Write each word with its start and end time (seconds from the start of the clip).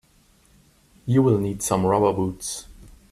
You 1.05 1.21
will 1.21 1.37
need 1.37 1.61
some 1.61 1.85
rubber 1.85 2.11
boots. 2.11 2.65